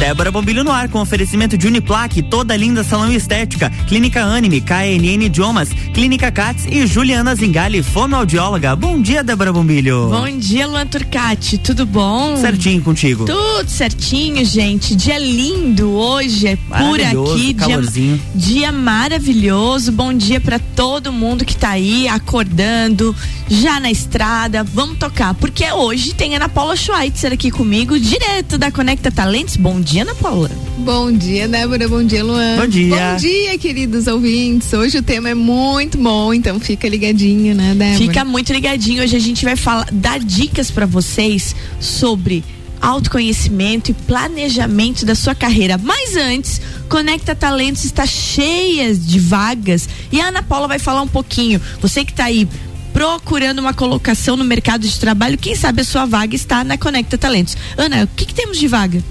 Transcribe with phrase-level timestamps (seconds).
[0.00, 5.26] Débora Bombilho no ar com oferecimento de Uniplaque, toda linda salão estética, Clínica Anime, KNN
[5.26, 8.74] Idiomas, Clínica Cats e Juliana Zingali, fonoaudióloga.
[8.74, 10.08] Bom dia, Débora Bombilho.
[10.08, 11.58] Bom dia, Luan Turcati.
[11.58, 12.34] Tudo bom?
[12.38, 13.26] Certinho contigo.
[13.26, 14.96] Tudo certinho, gente.
[14.96, 17.52] Dia lindo hoje, é por aqui.
[17.52, 18.18] Calorzinho.
[18.34, 19.92] Dia, dia maravilhoso.
[19.92, 23.14] Bom dia para todo mundo que tá aí acordando,
[23.50, 24.64] já na estrada.
[24.64, 29.58] Vamos tocar, porque hoje tem a Ana Paula Schweitzer aqui comigo, direto da Conecta Talentos.
[29.58, 30.50] Bom dia, Ana Paula.
[30.78, 31.88] Bom dia, Débora.
[31.88, 32.56] Bom dia, Luan.
[32.56, 33.12] Bom dia.
[33.12, 34.72] Bom dia, queridos ouvintes.
[34.72, 37.98] Hoje o tema é muito bom, então fica ligadinho, né, Débora?
[37.98, 39.02] Fica muito ligadinho.
[39.02, 42.44] Hoje a gente vai falar, dar dicas para vocês sobre
[42.80, 45.76] autoconhecimento e planejamento da sua carreira.
[45.76, 51.08] Mas antes, Conecta Talentos está cheia de vagas e a Ana Paula vai falar um
[51.08, 51.60] pouquinho.
[51.80, 52.48] Você que está aí
[52.92, 57.18] procurando uma colocação no mercado de trabalho, quem sabe a sua vaga está na Conecta
[57.18, 57.56] Talentos.
[57.76, 59.02] Ana, o que, que temos de vaga?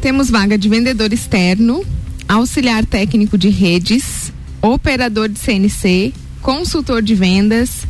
[0.00, 1.84] Temos vaga de vendedor externo,
[2.28, 7.86] auxiliar técnico de redes, operador de CNC, consultor de vendas,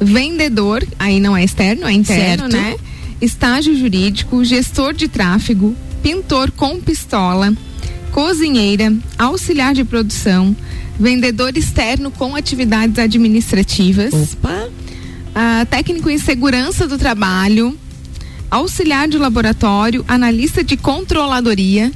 [0.00, 2.56] vendedor, aí não é externo, é interno, Certo.
[2.56, 2.76] né?
[3.20, 7.52] Estágio jurídico, gestor de tráfego, pintor com pistola,
[8.10, 10.56] cozinheira, auxiliar de produção,
[10.98, 14.68] vendedor externo com atividades administrativas, Opa!
[15.34, 17.76] ah, técnico em segurança do trabalho,
[18.50, 21.92] auxiliar de laboratório, analista de controladoria,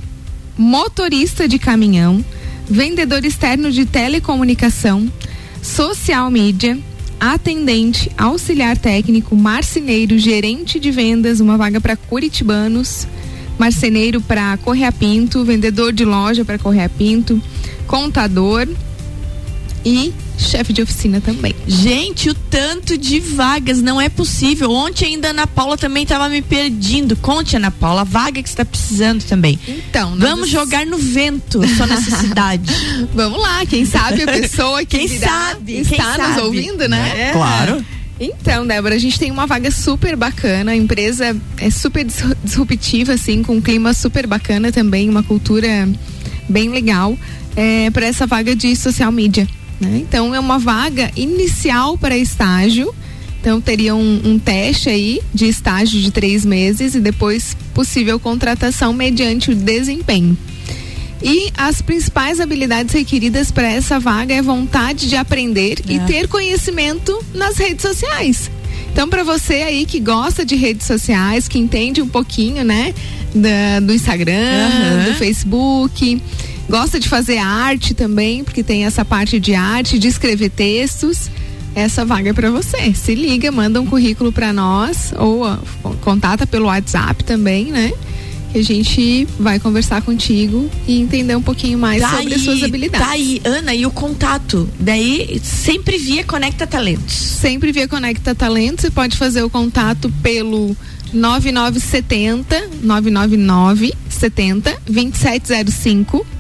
[0.57, 2.25] motorista de caminhão,
[2.69, 5.11] vendedor externo de telecomunicação,
[5.61, 6.79] social media,
[7.19, 13.07] atendente, auxiliar técnico, marceneiro, gerente de vendas, uma vaga para curitibanos,
[13.59, 17.41] marceneiro para Correia Pinto, vendedor de loja para Correia Pinto,
[17.87, 18.69] contador
[19.85, 21.55] e chefe de oficina também.
[21.67, 24.71] Gente, o tanto de vagas não é possível.
[24.71, 27.17] Ontem ainda a Ana Paula também estava me perdendo.
[27.17, 29.59] Conte, Ana Paula, a vaga que você está precisando também.
[29.67, 32.71] Então, nós- Vamos jogar no vento a sua necessidade.
[33.15, 36.41] Vamos lá, quem sabe a pessoa que Quem virá sabe, quem está nos sabe.
[36.41, 37.29] ouvindo, né?
[37.29, 37.33] É.
[37.33, 37.85] Claro.
[38.21, 43.13] Então, Débora, a gente tem uma vaga super bacana, a empresa é super dis- disruptiva,
[43.15, 45.89] assim, com um clima super bacana também, uma cultura
[46.49, 47.19] bem legal
[47.57, 49.49] é, para essa vaga de social media.
[49.81, 49.99] Né?
[50.01, 52.95] Então, é uma vaga inicial para estágio.
[53.41, 58.93] Então, teria um, um teste aí de estágio de três meses e depois possível contratação
[58.95, 60.37] mediante o desempenho.
[61.23, 65.99] E as principais habilidades requeridas para essa vaga é vontade de aprender e É.
[66.01, 68.51] ter conhecimento nas redes sociais.
[68.93, 72.95] Então, para você aí que gosta de redes sociais, que entende um pouquinho, né,
[73.35, 75.05] da- do Instagram, Aham.
[75.11, 76.23] do Facebook,
[76.69, 81.31] gosta de fazer arte também, porque tem essa parte de arte, de escrever textos,
[81.75, 82.95] essa vaga é para você.
[82.95, 85.45] Se liga, manda um currículo para nós ou
[86.01, 87.93] contata pelo WhatsApp também, né?
[88.53, 93.05] Que a gente vai conversar contigo e entender um pouquinho mais sobre as suas habilidades.
[93.05, 94.71] Tá aí, Ana, e o contato?
[94.79, 97.13] Daí, sempre via Conecta Talentos.
[97.13, 100.77] Sempre via Conecta Talento, você pode fazer o contato pelo
[101.13, 106.34] 9970 999 70 2705.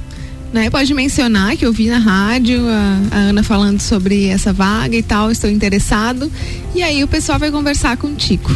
[0.54, 0.70] Né?
[0.70, 5.02] Pode mencionar que eu vi na rádio a, a Ana falando sobre essa vaga e
[5.02, 6.30] tal, estou interessado.
[6.72, 8.48] E aí o pessoal vai conversar contigo.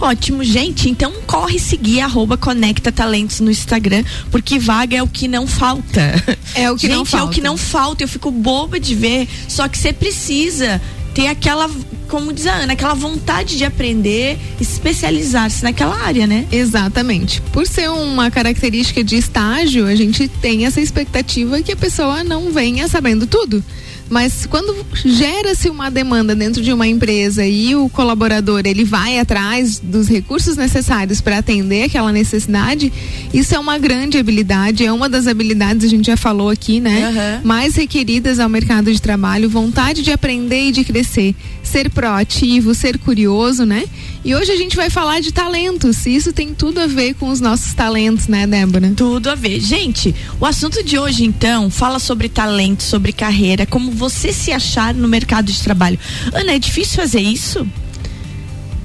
[0.00, 0.88] Ótimo, gente.
[0.88, 6.14] Então corre seguir arroba Conecta Talentos no Instagram, porque vaga é o que não falta.
[6.56, 7.34] É o que gente, não é o falta.
[7.34, 8.04] que não falta.
[8.04, 9.28] Eu fico boba de ver.
[9.46, 10.80] Só que você precisa
[11.12, 11.68] ter aquela,
[12.08, 16.46] como diz a Ana, aquela vontade de aprender, especializar-se naquela área, né?
[16.52, 17.40] Exatamente.
[17.52, 22.50] Por ser uma característica de estágio, a gente tem essa expectativa que a pessoa não
[22.50, 23.62] venha sabendo tudo.
[24.08, 29.78] Mas quando gera-se uma demanda dentro de uma empresa e o colaborador ele vai atrás
[29.78, 32.92] dos recursos necessários para atender aquela necessidade,
[33.32, 37.08] isso é uma grande habilidade, é uma das habilidades a gente já falou aqui, né?
[37.08, 37.40] Aham.
[37.44, 41.34] mais requeridas ao mercado de trabalho, vontade de aprender e de crescer,
[41.74, 43.84] ser proativo, ser curioso, né?
[44.24, 47.28] E hoje a gente vai falar de talentos, e isso tem tudo a ver com
[47.28, 48.92] os nossos talentos, né, Débora?
[48.96, 49.58] Tudo a ver.
[49.58, 54.94] Gente, o assunto de hoje, então, fala sobre talento, sobre carreira, como você se achar
[54.94, 55.98] no mercado de trabalho.
[56.32, 57.66] Ana, é difícil fazer isso?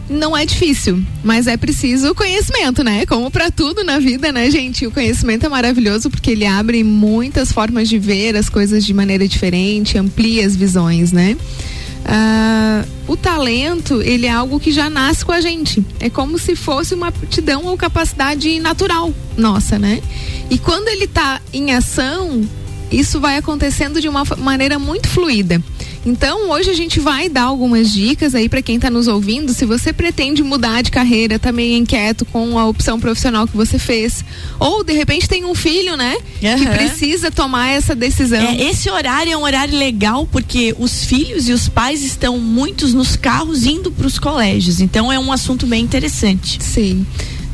[0.09, 3.05] Não é difícil, mas é preciso conhecimento, né?
[3.05, 4.87] Como pra tudo na vida, né, gente?
[4.87, 9.27] O conhecimento é maravilhoso porque ele abre muitas formas de ver as coisas de maneira
[9.27, 11.37] diferente, amplia as visões, né?
[12.05, 15.83] Ah, o talento, ele é algo que já nasce com a gente.
[15.99, 20.01] É como se fosse uma aptidão ou capacidade natural nossa, né?
[20.49, 22.41] E quando ele tá em ação,
[22.91, 25.61] isso vai acontecendo de uma maneira muito fluida.
[26.05, 29.53] Então, hoje a gente vai dar algumas dicas aí para quem está nos ouvindo.
[29.53, 33.77] Se você pretende mudar de carreira, tá meio inquieto com a opção profissional que você
[33.77, 34.23] fez,
[34.59, 36.57] ou de repente tem um filho, né, uhum.
[36.57, 38.39] que precisa tomar essa decisão.
[38.39, 42.93] É, esse horário é um horário legal porque os filhos e os pais estão muitos
[42.93, 44.79] nos carros indo para os colégios.
[44.79, 46.63] Então, é um assunto bem interessante.
[46.63, 47.05] Sim.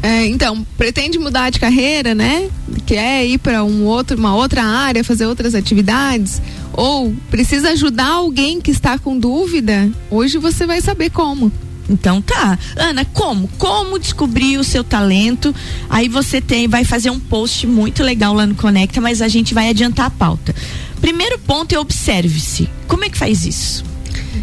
[0.05, 2.47] É, então, pretende mudar de carreira, né?
[2.85, 6.39] Quer ir para um outro, uma outra área, fazer outras atividades?
[6.73, 9.89] Ou precisa ajudar alguém que está com dúvida?
[10.11, 11.51] Hoje você vai saber como.
[11.89, 12.59] Então tá.
[12.75, 13.47] Ana, como?
[13.57, 15.55] Como descobrir o seu talento?
[15.89, 19.55] Aí você tem, vai fazer um post muito legal lá no Conecta, mas a gente
[19.55, 20.53] vai adiantar a pauta.
[21.01, 22.69] Primeiro ponto é observe-se.
[22.87, 23.94] Como é que faz isso?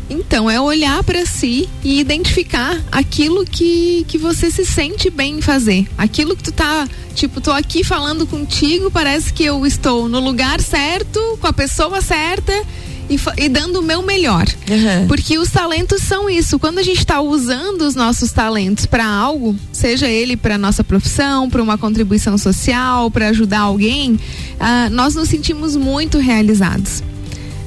[0.09, 5.43] Então, é olhar para si e identificar aquilo que, que você se sente bem em
[5.43, 5.87] fazer.
[5.97, 10.61] Aquilo que tu tá, tipo, tô aqui falando contigo, parece que eu estou no lugar
[10.61, 12.53] certo, com a pessoa certa
[13.09, 14.47] e, e dando o meu melhor.
[14.69, 15.07] Uhum.
[15.07, 16.59] Porque os talentos são isso.
[16.59, 21.49] Quando a gente está usando os nossos talentos para algo, seja ele para nossa profissão,
[21.49, 27.03] para uma contribuição social, para ajudar alguém, uh, nós nos sentimos muito realizados.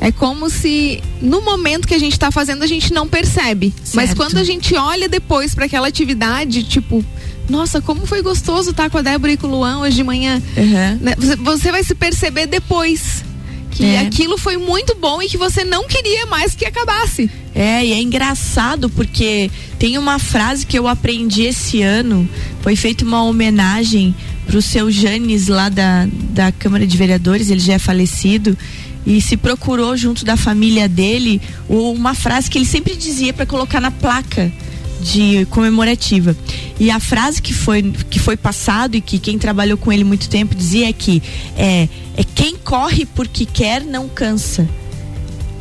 [0.06, 3.74] É como se no momento que a gente está fazendo a gente não percebe.
[3.84, 3.96] Certo.
[3.96, 7.04] Mas quando a gente olha depois para aquela atividade, tipo,
[7.50, 10.04] nossa, como foi gostoso estar tá com a Débora e com o Luan hoje de
[10.04, 10.40] manhã.
[10.56, 11.44] Uhum.
[11.44, 13.26] Você vai se perceber depois
[13.72, 14.02] que é.
[14.02, 17.28] aquilo foi muito bom e que você não queria mais que acabasse.
[17.56, 19.50] É, e é engraçado porque
[19.80, 22.30] tem uma frase que eu aprendi esse ano,
[22.62, 24.14] foi feita uma homenagem
[24.46, 28.56] pro seu Janes lá da, da Câmara de Vereadores, ele já é falecido
[29.06, 33.80] e se procurou junto da família dele uma frase que ele sempre dizia para colocar
[33.80, 34.52] na placa
[35.02, 36.36] de comemorativa.
[36.80, 40.28] E a frase que foi que foi passado e que quem trabalhou com ele muito
[40.28, 41.22] tempo dizia é que
[41.56, 41.88] é,
[42.18, 44.68] é quem corre porque quer não cansa.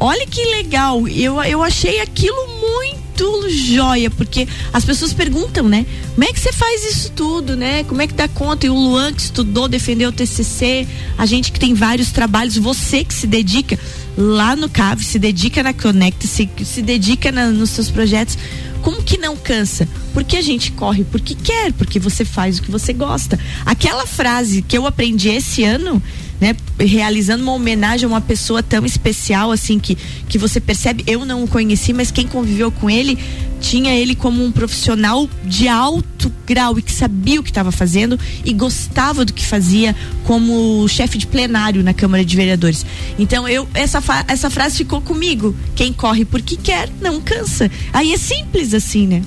[0.00, 1.06] Olha que legal.
[1.08, 3.03] Eu, eu achei aquilo muito
[3.48, 5.86] joia, porque as pessoas perguntam, né?
[6.14, 7.84] Como é que você faz isso tudo, né?
[7.84, 8.66] Como é que dá conta?
[8.66, 13.04] E o Luan que estudou, defendeu o TCC, a gente que tem vários trabalhos, você
[13.04, 13.78] que se dedica
[14.16, 18.38] lá no CAV, se dedica na Connect, se, se dedica na, nos seus projetos.
[18.82, 19.88] Como que não cansa?
[20.12, 23.40] Porque a gente corre porque quer, porque você faz o que você gosta.
[23.64, 26.02] Aquela frase que eu aprendi esse ano,
[26.40, 29.96] né, realizando uma homenagem a uma pessoa tão especial assim que
[30.28, 33.18] que você percebe, eu não o conheci, mas quem conviveu com ele
[33.60, 38.18] tinha ele como um profissional de alto grau e que sabia o que estava fazendo
[38.44, 42.84] e gostava do que fazia como chefe de plenário na Câmara de Vereadores.
[43.18, 45.54] Então eu essa essa frase ficou comigo.
[45.74, 47.70] Quem corre porque quer não cansa.
[47.92, 49.22] Aí é simples assim, né?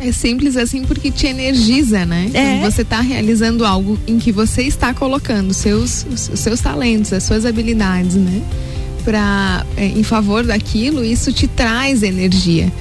[0.00, 2.30] É simples assim porque te energiza, né?
[2.32, 2.60] É.
[2.60, 7.44] Você está realizando algo em que você está colocando seus, os seus talentos, as suas
[7.44, 8.42] habilidades, né?
[9.04, 12.72] Pra, é, em favor daquilo, isso te traz energia.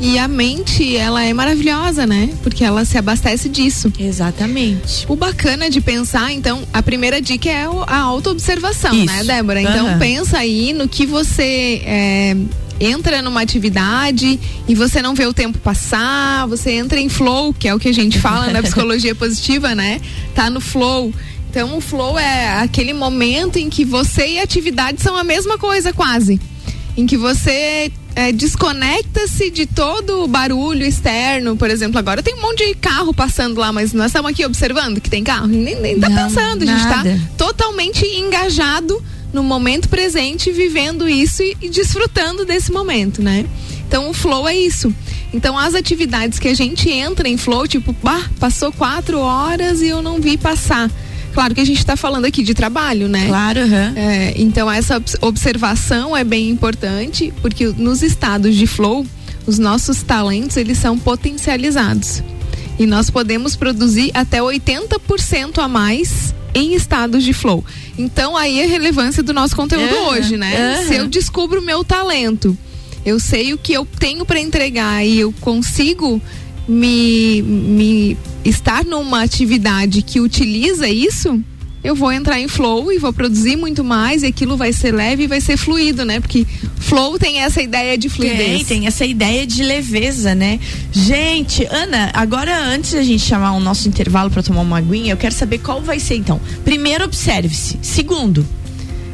[0.00, 2.28] E a mente, ela é maravilhosa, né?
[2.42, 3.92] Porque ela se abastece disso.
[3.96, 5.06] Exatamente.
[5.08, 9.62] O bacana de pensar, então, a primeira dica é a autoobservação, né, Débora?
[9.62, 9.98] Então, uhum.
[10.00, 12.36] pensa aí no que você é,
[12.84, 17.68] entra numa atividade e você não vê o tempo passar, você entra em flow, que
[17.68, 20.00] é o que a gente fala na psicologia positiva, né?
[20.34, 21.12] Tá no flow.
[21.50, 25.58] Então o flow é aquele momento em que você e a atividade são a mesma
[25.58, 26.40] coisa quase.
[26.96, 32.40] Em que você é, desconecta-se de todo o barulho externo, por exemplo, agora tem um
[32.40, 35.98] monte de carro passando lá, mas nós estamos aqui observando que tem carro, nem, nem
[35.98, 37.02] tá não, pensando, a gente está
[37.36, 43.46] totalmente engajado no momento presente, vivendo isso e, e desfrutando desse momento, né?
[43.86, 44.94] Então o flow é isso.
[45.32, 49.88] Então as atividades que a gente entra em flow, tipo, bah, passou quatro horas e
[49.88, 50.90] eu não vi passar.
[51.32, 53.26] Claro que a gente está falando aqui de trabalho, né?
[53.26, 53.60] Claro.
[53.60, 53.92] Uhum.
[53.96, 59.06] É, então essa observação é bem importante porque nos estados de flow
[59.46, 62.22] os nossos talentos eles são potencializados
[62.78, 67.64] e nós podemos produzir até 80% a mais em estados de flow.
[67.98, 70.78] Então aí é a relevância do nosso conteúdo uhum, hoje, né?
[70.78, 70.86] Uhum.
[70.86, 72.56] Se eu descubro o meu talento,
[73.04, 76.20] eu sei o que eu tenho para entregar e eu consigo
[76.66, 81.42] me, me estar numa atividade que utiliza isso,
[81.84, 85.24] eu vou entrar em flow e vou produzir muito mais e aquilo vai ser leve
[85.24, 86.20] e vai ser fluido, né?
[86.20, 86.46] Porque
[86.78, 88.66] flow tem essa ideia de fluidez.
[88.66, 90.60] Tem, tem essa ideia de leveza, né?
[90.92, 95.16] Gente, Ana, agora antes da gente chamar o nosso intervalo para tomar uma aguinha, eu
[95.16, 96.40] quero saber qual vai ser então.
[96.64, 97.78] Primeiro, observe-se.
[97.82, 98.46] Segundo,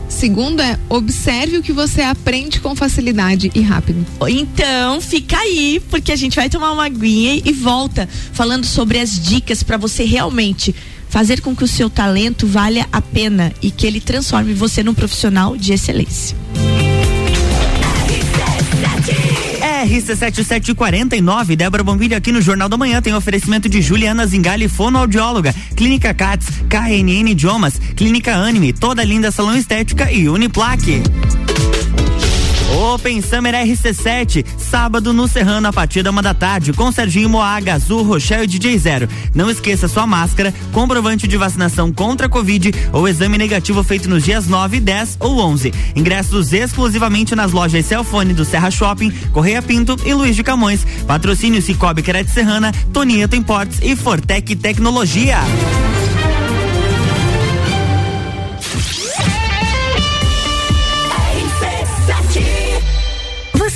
[0.08, 4.04] Segundo é observe o que você aprende com facilidade e rápido.
[4.26, 9.20] Então, fica aí, porque a gente vai tomar uma aguinha e volta falando sobre as
[9.20, 10.74] dicas para você realmente
[11.08, 14.94] fazer com que o seu talento valha a pena e que ele transforme você num
[14.94, 16.36] profissional de excelência.
[19.86, 26.12] RC7749, Débora Bombilho aqui no Jornal da Manhã tem oferecimento de Juliana Zingali, fonoaudióloga, Clínica
[26.12, 31.02] Cats, KNN Idiomas, Clínica Anime, toda linda salão estética e Uniplaque.
[32.70, 37.74] Open Summer RC7, sábado no Serrano a partir da uma da tarde, com Serginho Moaga,
[37.74, 39.08] Azul, Rochelle e DJ Zero.
[39.34, 44.22] Não esqueça sua máscara, comprovante de vacinação contra a Covid ou exame negativo feito nos
[44.22, 45.72] dias 9, 10 ou 11.
[45.96, 50.86] Ingressos exclusivamente nas lojas Celfone do Serra Shopping, Correia Pinto e Luiz de Camões.
[51.06, 55.38] Patrocínio Cicobi Crédito Serrana, Tonieto Importes e Fortec Tecnologia.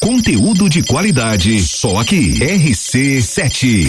[0.00, 2.38] Conteúdo de qualidade, só aqui.
[2.38, 3.88] RC7.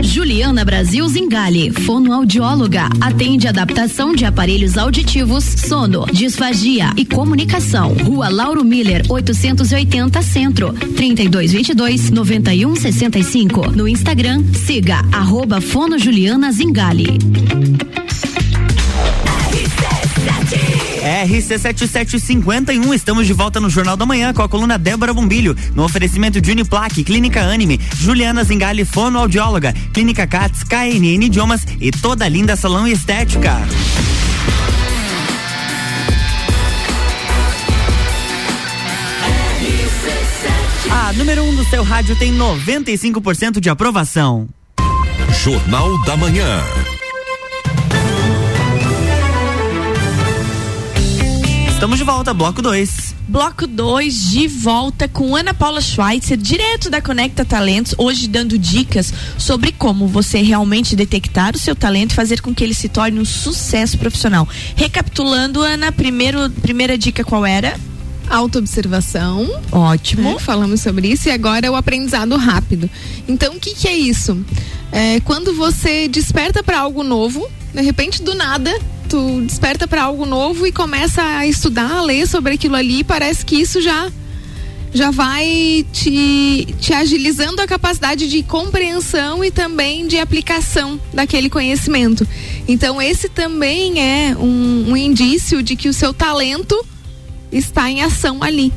[0.00, 7.92] Juliana Brasil Zingali, fonoaudióloga, atende adaptação de aparelhos auditivos, sono, disfagia e comunicação.
[8.04, 13.72] Rua Lauro Miller, 880 Centro, 3222 9165.
[13.72, 17.18] No Instagram, siga arroba Fono Juliana Zingali.
[21.06, 26.40] RC7751, estamos de volta no Jornal da Manhã com a coluna Débora Bombilho, no oferecimento
[26.40, 32.88] de Uniplaque, Clínica Anime, Juliana Zingali, fonoaudióloga, Clínica Cats, KNN Idiomas e toda linda salão
[32.88, 33.56] estética.
[40.90, 44.48] A número 1 um do seu rádio tem 95% de aprovação.
[45.44, 46.60] Jornal da Manhã.
[51.76, 53.14] Estamos de volta, bloco 2.
[53.28, 59.12] Bloco 2 de volta com Ana Paula Schweitzer, direto da Conecta Talentos, hoje dando dicas
[59.36, 63.20] sobre como você realmente detectar o seu talento e fazer com que ele se torne
[63.20, 64.48] um sucesso profissional.
[64.74, 67.78] Recapitulando, Ana, primeiro, primeira dica qual era?
[68.30, 69.46] Autoobservação.
[69.70, 70.32] Ótimo.
[70.32, 70.38] Né?
[70.38, 72.88] Falamos sobre isso e agora o aprendizado rápido.
[73.28, 74.42] Então, o que, que é isso?
[74.90, 78.74] É quando você desperta para algo novo, de repente do nada
[79.06, 83.44] tu desperta para algo novo e começa a estudar, a ler sobre aquilo ali, parece
[83.44, 84.10] que isso já
[84.92, 92.26] já vai te, te agilizando a capacidade de compreensão e também de aplicação daquele conhecimento.
[92.66, 96.82] Então, esse também é um, um indício de que o seu talento
[97.52, 98.72] está em ação ali.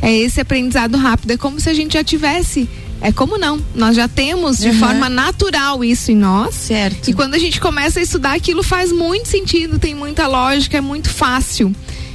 [0.00, 1.32] É esse aprendizado rápido.
[1.32, 2.68] É como se a gente já tivesse
[3.04, 3.60] é como não.
[3.74, 4.78] Nós já temos de uhum.
[4.78, 6.54] forma natural isso em nós.
[6.54, 7.10] Certo.
[7.10, 10.80] E quando a gente começa a estudar, aquilo faz muito sentido, tem muita lógica, é
[10.80, 11.70] muito fácil.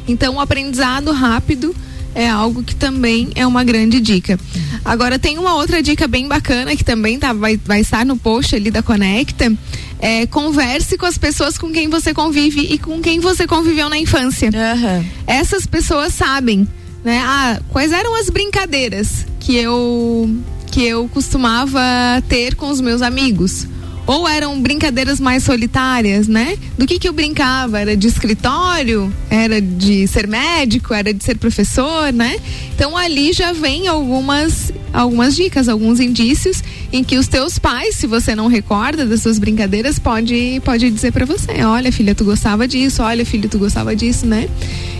[0.07, 1.75] Então, o aprendizado rápido
[2.15, 4.39] é algo que também é uma grande dica.
[4.83, 8.55] Agora tem uma outra dica bem bacana que também tá, vai, vai estar no post
[8.55, 9.53] ali da Conecta.
[9.99, 13.97] É, converse com as pessoas com quem você convive e com quem você conviveu na
[13.99, 14.49] infância.
[14.49, 15.05] Uhum.
[15.27, 16.67] Essas pessoas sabem,
[17.03, 17.21] né?
[17.23, 20.27] Ah, quais eram as brincadeiras que eu
[20.69, 21.81] que eu costumava
[22.27, 23.67] ter com os meus amigos.
[24.05, 26.57] Ou eram brincadeiras mais solitárias, né?
[26.75, 27.79] Do que que eu brincava?
[27.79, 29.13] Era de escritório?
[29.29, 30.95] Era de ser médico?
[30.95, 32.39] Era de ser professor, né?
[32.73, 38.07] Então ali já vem algumas algumas dicas, alguns indícios em que os teus pais, se
[38.07, 42.67] você não recorda das suas brincadeiras, pode pode dizer para você, olha filha, tu gostava
[42.67, 44.49] disso, olha filho, tu gostava disso, né?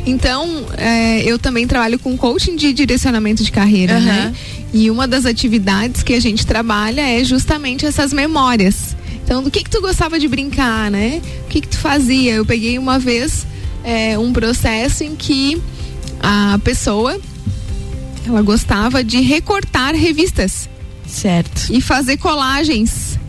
[0.06, 4.06] Então, é, eu também trabalho com coaching de direcionamento de carreira, uhum.
[4.06, 4.34] né?
[4.74, 8.96] E uma das atividades que a gente trabalha é justamente essas memórias.
[9.24, 11.22] Então, do que que tu gostava de brincar, né?
[11.46, 12.34] O que que tu fazia?
[12.34, 13.46] Eu peguei uma vez
[13.84, 15.62] é, um processo em que
[16.20, 17.20] a pessoa
[18.25, 20.70] ela gostava de recortar revistas.
[21.08, 21.72] Certo.
[21.72, 23.20] E fazer colagens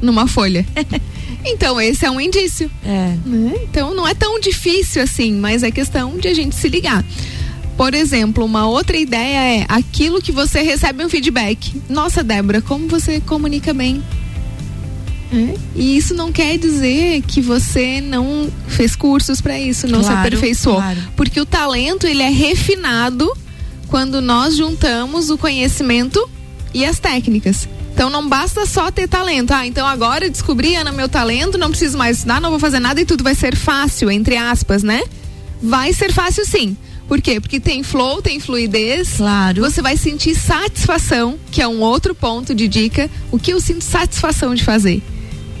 [0.00, 0.64] numa folha.
[1.46, 2.70] então, esse é um indício.
[2.84, 3.14] É.
[3.24, 3.54] Né?
[3.62, 7.04] Então, não é tão difícil assim, mas é questão de a gente se ligar.
[7.76, 11.74] Por exemplo, uma outra ideia é aquilo que você recebe um feedback.
[11.88, 14.02] Nossa, Débora, como você comunica bem.
[15.32, 15.54] É?
[15.74, 20.20] E isso não quer dizer que você não fez cursos para isso, não Claro, se
[20.20, 20.76] aperfeiçoou.
[20.76, 20.98] claro.
[21.16, 23.30] Porque o talento, ele é refinado
[23.88, 26.26] quando nós juntamos o conhecimento
[26.72, 27.68] e as técnicas.
[27.96, 29.52] Então não basta só ter talento.
[29.52, 32.78] Ah, então agora eu descobri, Ana, meu talento, não preciso mais estudar, não vou fazer
[32.78, 35.02] nada e tudo vai ser fácil, entre aspas, né?
[35.62, 36.76] Vai ser fácil sim.
[37.08, 37.40] Por quê?
[37.40, 39.14] Porque tem flow, tem fluidez.
[39.16, 39.62] Claro.
[39.62, 43.08] Você vai sentir satisfação, que é um outro ponto de dica.
[43.32, 45.02] O que eu sinto satisfação de fazer?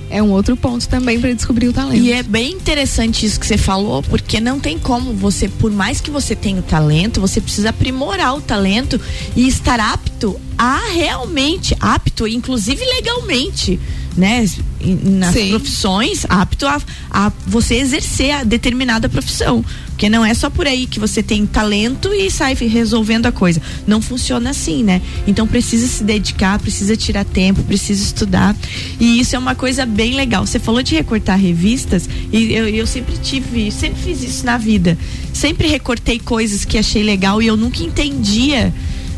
[0.08, 2.02] É um outro ponto também para descobrir o talento.
[2.02, 6.00] E é bem interessante isso que você falou, porque não tem como você, por mais
[6.00, 9.00] que você tenha o talento, você precisa aprimorar o talento
[9.34, 13.78] e estar apto a realmente, apto, inclusive legalmente,
[14.16, 14.48] né?
[14.80, 15.50] Nas Sim.
[15.50, 19.64] profissões, apto a, a você exercer a determinada profissão.
[19.96, 23.62] Porque não é só por aí que você tem talento e sai resolvendo a coisa.
[23.86, 25.00] Não funciona assim, né?
[25.26, 28.54] Então precisa se dedicar, precisa tirar tempo, precisa estudar.
[29.00, 30.46] E isso é uma coisa bem legal.
[30.46, 34.98] Você falou de recortar revistas e eu, eu sempre tive, sempre fiz isso na vida.
[35.32, 38.74] Sempre recortei coisas que achei legal e eu nunca entendia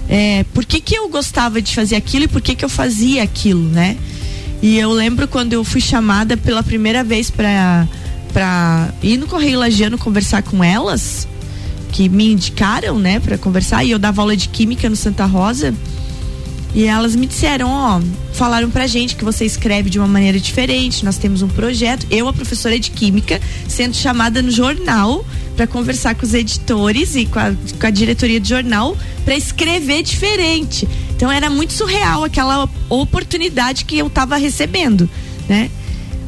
[0.09, 3.25] é, por que, que eu gostava de fazer aquilo e por que, que eu fazia
[3.25, 3.97] aquilo, né?
[4.63, 7.89] E eu lembro quando eu fui chamada pela primeira vez para
[8.33, 11.27] para ir no Correio Lagiano conversar com elas,
[11.93, 15.75] que me indicaram, né, para conversar, e eu dava aula de química no Santa Rosa.
[16.75, 18.01] E elas me disseram, ó,
[18.35, 22.07] falaram pra gente que você escreve de uma maneira diferente, nós temos um projeto.
[22.11, 25.25] Eu, a professora de química, sendo chamada no jornal
[25.57, 30.03] para conversar com os editores e com a, com a diretoria do jornal para escrever
[30.03, 30.87] diferente.
[31.17, 35.09] Então era muito surreal aquela oportunidade que eu tava recebendo,
[35.49, 35.71] né?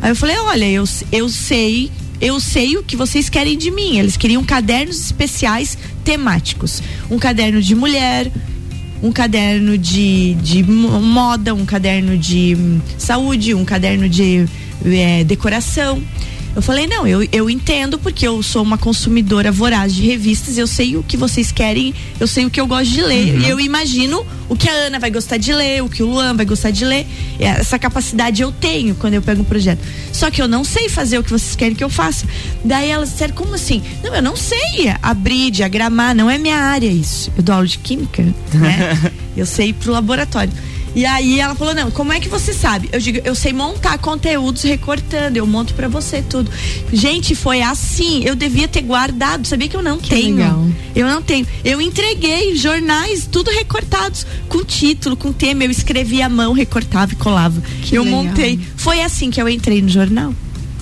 [0.02, 1.90] Aí eu falei, olha, eu, eu sei,
[2.20, 3.98] eu sei o que vocês querem de mim.
[3.98, 6.82] Eles queriam cadernos especiais temáticos.
[7.10, 8.30] Um caderno de mulher,
[9.02, 14.46] um caderno de, de mo- moda, um caderno de hum, saúde, um caderno de
[14.84, 16.02] eh, decoração.
[16.54, 20.66] Eu falei, não, eu, eu entendo porque eu sou uma consumidora voraz de revistas, eu
[20.66, 23.38] sei o que vocês querem, eu sei o que eu gosto de ler.
[23.40, 26.34] E eu imagino o que a Ana vai gostar de ler, o que o Luan
[26.34, 27.06] vai gostar de ler.
[27.38, 29.80] Essa capacidade eu tenho quando eu pego um projeto.
[30.12, 32.26] Só que eu não sei fazer o que vocês querem que eu faça.
[32.64, 33.80] Daí elas disseram, como assim?
[34.02, 37.32] Não, eu não sei abrir, diagramar, não é minha área isso.
[37.36, 38.22] Eu dou aula de química,
[38.54, 39.12] né?
[39.36, 40.52] eu sei ir pro laboratório.
[40.94, 43.96] E aí ela falou: "Não, como é que você sabe?" Eu digo: "Eu sei montar
[43.98, 46.50] conteúdos recortando, eu monto pra você tudo".
[46.92, 50.36] Gente, foi assim, eu devia ter guardado, sabia que eu não tenho.
[50.36, 50.66] legal.
[50.94, 51.46] Eu não tenho.
[51.64, 57.16] Eu entreguei jornais tudo recortados com título, com tema, eu escrevia à mão, recortava e
[57.16, 57.60] colava.
[57.82, 58.24] Que eu legal.
[58.24, 58.58] montei.
[58.76, 60.34] Foi assim que eu entrei no jornal.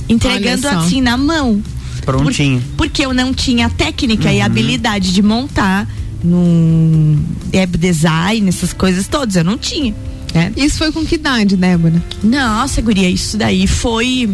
[0.09, 1.63] Entregando assim na mão.
[2.05, 2.61] Prontinho.
[2.61, 5.87] Por- porque eu não tinha técnica e a habilidade de montar
[6.23, 7.23] num
[7.55, 9.37] web design, essas coisas todas.
[9.37, 9.95] Eu não tinha.
[10.35, 10.53] Né?
[10.57, 12.03] Isso foi com que idade, Débora?
[12.23, 14.29] Nossa, guria, isso daí foi.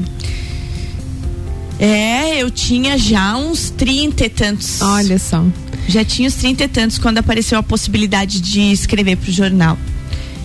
[1.78, 4.80] É, eu tinha já uns 30 e tantos.
[4.80, 5.44] Olha só.
[5.88, 9.78] Já tinha os 30 e tantos quando apareceu a possibilidade de escrever pro jornal.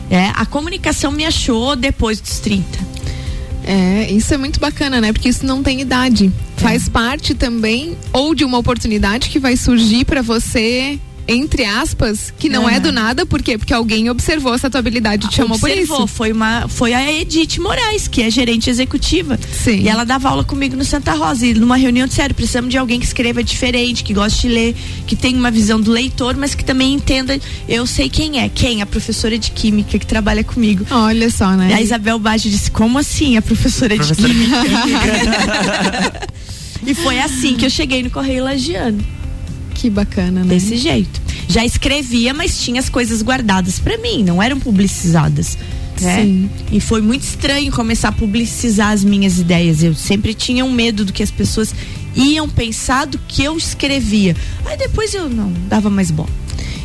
[0.10, 2.90] É, a comunicação me achou depois dos 30.
[3.64, 5.14] É, isso é muito bacana, né?
[5.14, 6.32] Porque isso não tem idade.
[6.58, 12.50] Faz parte também ou de uma oportunidade que vai surgir pra você, entre aspas, que
[12.50, 12.82] não é Aham.
[12.82, 13.58] do nada, por quê?
[13.58, 16.08] Porque alguém observou essa tua habilidade e te chamou por Observou, isso.
[16.08, 19.40] Foi, uma, foi a Edith Moraes, que é gerente executiva.
[19.52, 19.82] Sim.
[19.82, 21.46] E ela dava aula comigo no Santa Rosa.
[21.46, 25.16] E numa reunião disseram: precisamos de alguém que escreva diferente, que goste de ler, que
[25.16, 27.40] tenha uma visão do leitor, mas que também entenda.
[27.68, 28.50] Eu sei quem é.
[28.50, 28.82] Quem?
[28.82, 30.86] A professora de química que trabalha comigo.
[30.90, 31.74] Olha só, né?
[31.74, 34.68] A Isabel Baggio disse: como assim a professora, Professora de química?
[36.86, 39.19] e foi assim que eu cheguei no Correio Lagiano.
[39.80, 40.56] Que bacana, né?
[40.56, 41.22] Desse jeito.
[41.48, 45.58] Já escrevia, mas tinha as coisas guardadas pra mim, não eram publicizadas.
[46.02, 46.22] Né?
[46.22, 46.50] Sim.
[46.70, 49.82] E foi muito estranho começar a publicizar as minhas ideias.
[49.82, 51.74] Eu sempre tinha um medo do que as pessoas
[52.14, 54.36] iam pensar do que eu escrevia.
[54.66, 56.30] Aí depois eu não dava mais bola.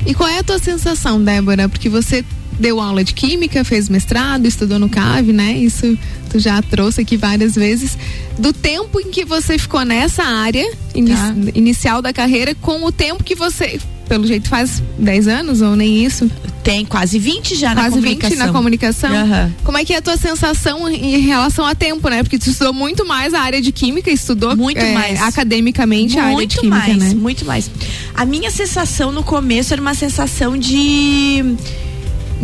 [0.07, 1.68] E qual é a tua sensação, Débora?
[1.68, 2.24] Porque você
[2.59, 5.53] deu aula de química, fez mestrado, estudou no CAV, né?
[5.59, 5.97] Isso
[6.31, 7.97] tu já trouxe aqui várias vezes.
[8.38, 10.64] Do tempo em que você ficou nessa área
[10.95, 11.35] ini- Tá.
[11.55, 16.05] inicial da carreira com o tempo que você, pelo jeito, faz 10 anos ou nem
[16.05, 16.29] isso?
[16.64, 18.47] Tem quase 20 já na Quase 20 comunicação.
[18.47, 19.14] na comunicação.
[19.14, 19.53] Aham.
[19.62, 22.23] Como é que é a tua sensação em relação a tempo, né?
[22.23, 25.21] Porque tu estudou muito mais a área de química, estudou Muito é, mais.
[25.21, 27.14] academicamente a área de Muito química, mais, né?
[27.14, 27.71] muito mais.
[28.14, 31.45] A minha sensação no começo era uma sensação de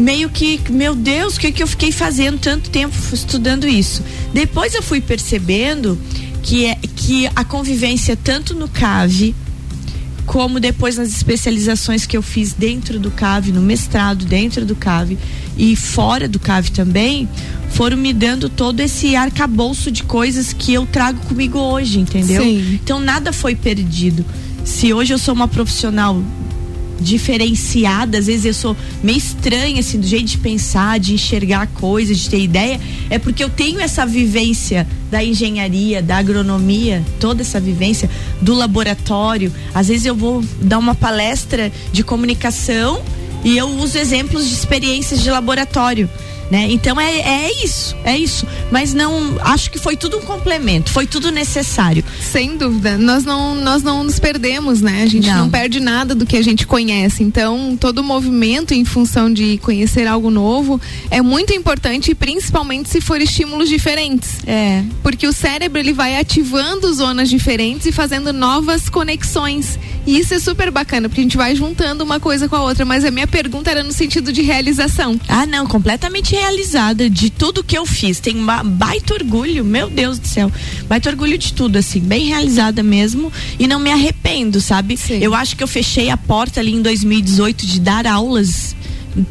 [0.01, 4.03] meio que, meu Deus, o que, que eu fiquei fazendo tanto tempo estudando isso?
[4.33, 5.99] Depois eu fui percebendo
[6.43, 9.35] que, é, que a convivência tanto no CAV
[10.27, 15.19] como depois nas especializações que eu fiz dentro do CAV, no mestrado dentro do CAV
[15.59, 17.29] e fora do CAV também,
[17.71, 22.45] foram me dando todo esse arcabouço de coisas que eu trago comigo hoje, entendeu?
[22.45, 22.79] Sim.
[22.83, 24.25] Então nada foi perdido.
[24.65, 26.23] Se hoje eu sou uma profissional
[27.01, 32.19] diferenciada, às vezes eu sou meio estranha assim do jeito de pensar, de enxergar coisas,
[32.19, 37.59] de ter ideia, é porque eu tenho essa vivência da engenharia, da agronomia, toda essa
[37.59, 38.09] vivência
[38.41, 39.53] do laboratório.
[39.75, 43.03] Às vezes eu vou dar uma palestra de comunicação
[43.43, 46.09] e eu uso exemplos de experiências de laboratório.
[46.51, 46.67] Né?
[46.71, 48.47] Então é, é isso, é isso.
[48.71, 52.05] Mas não, acho que foi tudo um complemento, foi tudo necessário.
[52.21, 52.99] Sem dúvida.
[52.99, 55.03] Nós não, nós não nos perdemos, né?
[55.03, 55.41] A gente não.
[55.41, 55.51] Não.
[55.51, 57.23] perde nada do que a gente conhece.
[57.23, 63.21] Então, todo movimento em função de conhecer algo novo é muito importante, principalmente se for
[63.21, 64.39] estímulos diferentes.
[64.47, 64.83] É.
[65.03, 69.79] Porque o cérebro ele vai ativando zonas diferentes e fazendo novas conexões.
[70.07, 72.85] E isso é super bacana, porque a gente vai juntando uma coisa com a outra.
[72.85, 75.19] Mas a minha pergunta era no sentido de realização.
[75.29, 78.19] Ah, não, completamente realizada de tudo que eu fiz.
[78.19, 80.51] Tenho uma baita orgulho, meu Deus do céu.
[80.89, 83.33] Baita orgulho de tudo, assim, bem realizada mesmo.
[83.59, 84.97] E não me arrependo, sabe?
[84.97, 85.19] Sim.
[85.21, 88.75] Eu acho que eu fechei a porta ali em 2018 de dar aulas.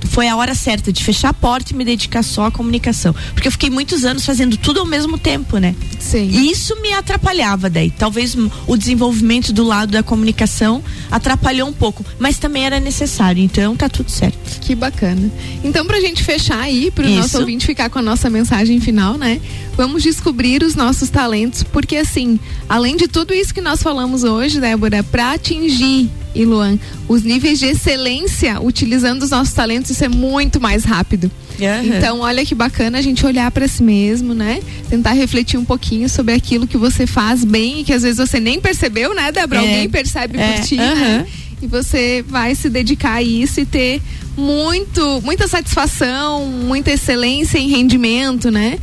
[0.10, 3.14] Foi a hora certa de fechar a porta e me dedicar só à comunicação.
[3.34, 5.76] Porque eu fiquei muitos anos fazendo tudo ao mesmo tempo, né?
[6.00, 6.30] Sim.
[6.30, 7.92] E isso me atrapalhava daí.
[7.92, 8.36] Talvez
[8.68, 13.44] o desenvolvimento do lado da comunicação atrapalhou um pouco, mas também era necessário.
[13.44, 14.60] Então tá tudo certo.
[14.62, 15.32] Que bacana.
[15.64, 17.16] Então, pra gente fechar aí, pro Isso.
[17.16, 19.40] nosso ouvinte ficar com a nossa mensagem final, né?
[19.76, 24.60] Vamos descobrir os nossos talentos, porque assim, além de tudo isso que nós falamos hoje,
[24.60, 30.10] Débora, pra atingir, e Luan, os níveis de excelência utilizando os nossos talentos, isso é
[30.10, 31.32] muito mais rápido.
[31.84, 34.62] Então, olha que bacana a gente olhar pra si mesmo, né?
[34.90, 38.40] Tentar refletir um pouquinho sobre aquilo que você faz bem e que às vezes você
[38.40, 39.60] nem percebeu, né, Débora?
[39.60, 39.68] É.
[39.68, 40.96] Alguém percebe É, por ti, aham.
[40.96, 41.28] né?
[41.62, 44.02] E você vai se dedicar a isso e ter
[44.38, 48.80] muito, muita satisfação, muita excelência em rendimento, né?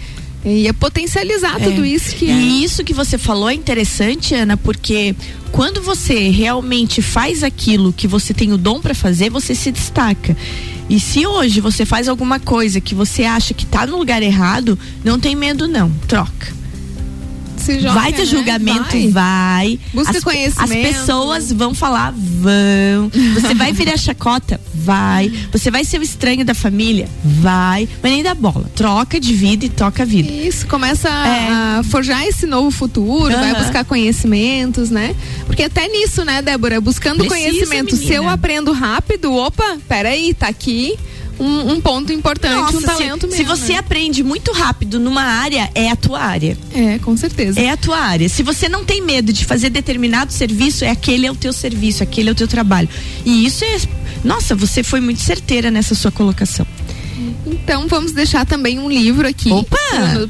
[0.46, 2.32] E é potencializar tudo isso que é.
[2.32, 5.12] E isso que você falou é interessante, Ana, porque
[5.50, 10.36] quando você realmente faz aquilo que você tem o dom para fazer, você se destaca.
[10.88, 14.78] E se hoje você faz alguma coisa que você acha que tá no lugar errado,
[15.02, 16.54] não tem medo não, troca.
[17.66, 18.24] Se joga, vai ter né?
[18.26, 19.10] julgamento, Vai.
[19.10, 19.80] vai.
[19.92, 20.88] Busca as, conhecimento.
[20.88, 23.10] As pessoas vão falar, vão.
[23.34, 25.30] Você vai virar chacota, vai.
[25.52, 27.88] Você vai ser o estranho da família, vai.
[28.02, 28.70] Mas nem dá bola.
[28.74, 30.30] Troca de vida e toca a vida.
[30.30, 31.48] Isso, começa É.
[31.78, 35.14] a forjar esse novo futuro, vai buscar conhecimentos, né?
[35.46, 36.80] Porque até nisso, né, Débora?
[36.80, 37.96] Buscando Precisa, conhecimento.
[37.96, 38.16] Se menina.
[38.16, 40.96] eu aprendo rápido, opa, peraí, tá aqui
[41.38, 43.56] um, um ponto importante, um se- talento se, mesmo.
[43.56, 43.78] você né?
[43.78, 46.56] aprende muito rápido numa área, é a tua área.
[46.74, 47.60] É, com certeza.
[47.60, 48.28] É a tua área.
[48.28, 52.02] Se você não tem medo de fazer determinado serviço, é aquele é o teu serviço,
[52.02, 52.88] aquele é o teu trabalho.
[53.24, 53.80] E isso é.
[54.24, 56.66] Nossa, você foi muito certeira nessa sua colocação.
[57.46, 59.50] Então vamos deixar também um livro aqui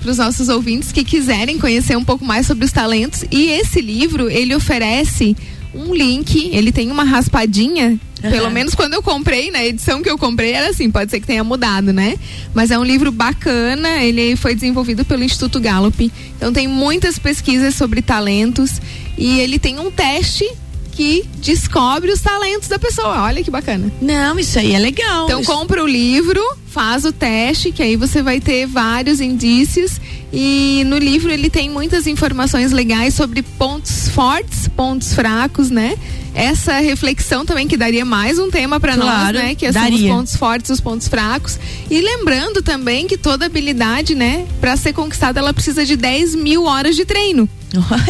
[0.01, 3.25] para os nossos ouvintes que quiserem conhecer um pouco mais sobre os talentos.
[3.31, 5.37] E esse livro ele oferece
[5.75, 7.99] um link, ele tem uma raspadinha.
[8.31, 11.27] Pelo menos quando eu comprei, na edição que eu comprei era assim, pode ser que
[11.27, 12.17] tenha mudado, né?
[12.55, 16.13] Mas é um livro bacana, ele foi desenvolvido pelo Instituto Gallup.
[16.37, 18.81] Então tem muitas pesquisas sobre talentos
[19.17, 20.45] e ele tem um teste
[20.93, 23.23] que descobre os talentos da pessoa.
[23.23, 23.93] Olha que bacana.
[24.01, 25.27] Não, isso aí é legal.
[25.27, 26.43] Então compra o livro,
[26.77, 29.99] faz o teste, que aí você vai ter vários indícios.
[30.31, 35.97] E no livro ele tem muitas informações legais sobre pontos fortes, pontos fracos, né?
[36.35, 39.55] Essa reflexão também que daria mais um tema para nós, Claro, né?
[39.55, 41.59] Que são os pontos fortes, os pontos fracos.
[41.91, 46.65] E lembrando também que toda habilidade, né, para ser conquistada, ela precisa de 10 mil
[46.65, 47.49] horas de treino.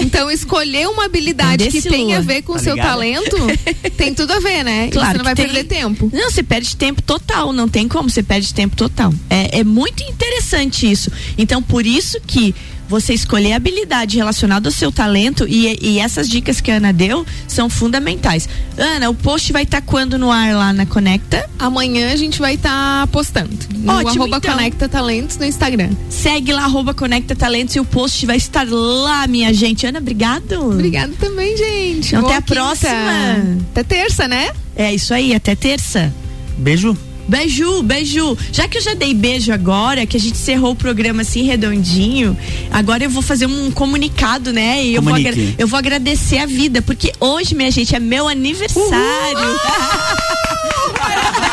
[0.01, 2.91] Então, escolher uma habilidade que tenha a ver com o tá seu ligada?
[2.91, 3.37] talento
[3.97, 4.87] tem tudo a ver, né?
[4.89, 5.45] E Claro você não vai tem.
[5.47, 6.11] perder tempo.
[6.13, 9.13] Não, você perde tempo total, não tem como, você perde tempo total.
[9.29, 11.13] É, é muito interessante isso.
[11.37, 12.55] Então, por isso que
[12.89, 16.93] você escolher a habilidade relacionada ao seu talento e, e essas dicas que a Ana
[16.93, 18.49] deu são fundamentais.
[18.77, 21.49] Ana, o post vai estar quando no ar lá na Conecta?
[21.59, 24.55] Amanhã a gente vai estar postando no Ótimo, arroba então.
[24.55, 25.91] Conecta Talentos no Instagram.
[26.09, 29.87] Segue lá, arroba Conecta Talentos e o post vai estar lá, minha gente.
[29.87, 30.71] Ana, obrigado.
[30.71, 32.15] Obrigada também, gente.
[32.15, 32.55] Então, até a quinta.
[32.55, 33.59] próxima.
[33.73, 34.51] Até terça, né?
[34.77, 36.15] É isso aí, até terça.
[36.57, 36.97] Beijo.
[37.29, 38.37] Beijo, beijo.
[38.53, 42.37] Já que eu já dei beijo agora, que a gente encerrou o programa assim redondinho,
[42.71, 44.85] agora eu vou fazer um comunicado, né?
[44.85, 45.15] E eu vou,
[45.59, 48.91] eu vou agradecer a vida, porque hoje, minha gente, é meu aniversário.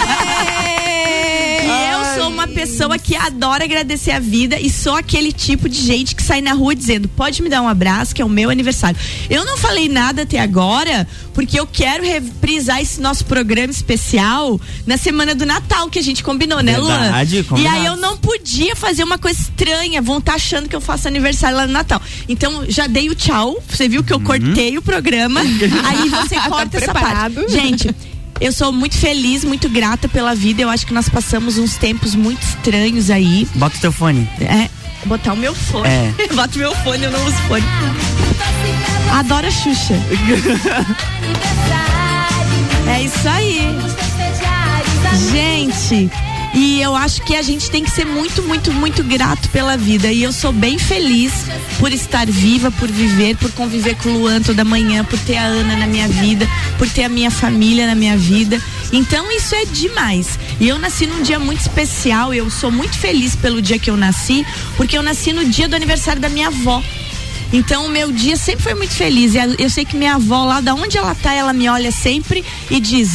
[2.66, 6.54] pessoa que adora agradecer a vida e sou aquele tipo de gente que sai na
[6.54, 8.98] rua dizendo: pode me dar um abraço, que é o meu aniversário.
[9.30, 14.98] Eu não falei nada até agora, porque eu quero reprisar esse nosso programa especial na
[14.98, 17.60] semana do Natal que a gente combinou, né, Verdade, Luan?
[17.60, 21.08] E aí eu não podia fazer uma coisa estranha, vão estar achando que eu faço
[21.08, 22.02] aniversário lá no Natal.
[22.30, 25.42] Então já dei o tchau, você viu que eu cortei o programa,
[25.84, 27.36] aí você corta essa preparado?
[27.36, 27.52] parte.
[27.52, 27.94] Gente,
[28.44, 30.62] eu sou muito feliz, muito grata pela vida.
[30.62, 33.48] Eu acho que nós passamos uns tempos muito estranhos aí.
[33.56, 34.30] Bota o teu fone.
[34.42, 34.70] É,
[35.06, 35.88] botar o meu fone.
[35.88, 36.14] É.
[36.36, 37.64] Bota o meu fone, eu não uso fone.
[39.14, 39.96] Adoro a Xuxa.
[42.86, 43.62] É isso aí.
[45.32, 46.12] Gente,
[46.54, 50.12] e eu acho que a gente tem que ser muito, muito, muito grato pela vida.
[50.12, 51.34] E eu sou bem feliz
[51.80, 55.46] por estar viva, por viver, por conviver com o Luan toda manhã, por ter a
[55.46, 58.62] Ana na minha vida, por ter a minha família na minha vida.
[58.92, 60.38] Então isso é demais.
[60.60, 62.34] E eu nasci num dia muito especial.
[62.34, 64.46] Eu sou muito feliz pelo dia que eu nasci,
[64.78, 66.84] porque eu nasci no dia do aniversário da minha avó.
[67.54, 69.36] Então o meu dia sempre foi muito feliz.
[69.36, 72.44] E eu sei que minha avó, lá da onde ela tá, ela me olha sempre
[72.70, 73.12] e diz: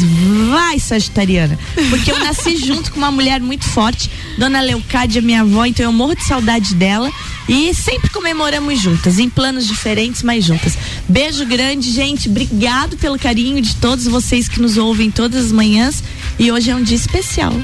[0.49, 1.59] vai, Sagitariana.
[1.91, 5.93] Porque eu nasci junto com uma mulher muito forte, Dona Leucádia, minha avó, então eu
[5.93, 7.11] morro de saudade dela.
[7.49, 10.77] E sempre comemoramos juntas, em planos diferentes, mas juntas.
[11.09, 12.29] Beijo grande, gente.
[12.29, 16.05] Obrigado pelo carinho de todos vocês que nos ouvem todas as manhãs.
[16.39, 17.55] E hoje é um dia especial.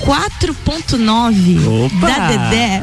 [0.00, 2.06] 4.9 Opa!
[2.06, 2.82] da Dedé.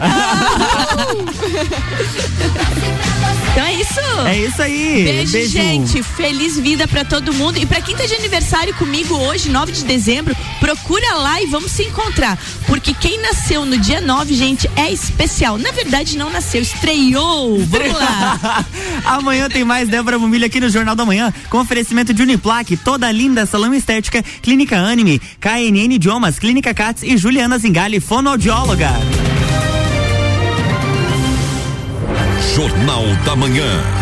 [3.52, 4.00] então é isso.
[4.26, 5.04] É isso aí.
[5.04, 6.04] Beijo, gente.
[6.04, 7.58] Feliz vida pra todo mundo.
[7.58, 11.72] E pra quem tá de aniversário comigo hoje, 9 de dezembro, procura lá e vamos
[11.72, 12.38] se encontrar.
[12.68, 15.58] Porque quem nasceu no dia 9, gente, é especial.
[15.58, 17.60] Na verdade, não nasceu, estreou.
[17.60, 18.66] Vamos lá.
[19.06, 23.12] Amanhã tem mais Débora Mumilha aqui no Jornal da Manhã, com oferecimento de Uniplaque, toda
[23.12, 28.90] linda, salão estética, Clínica Anime, KNN Idiomas, Clínica Cats e Juliana Zingali, fonoaudióloga.
[32.60, 33.99] Jornal da Manhã.